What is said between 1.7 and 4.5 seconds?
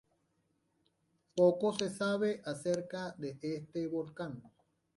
se sabe acerca de este volcán.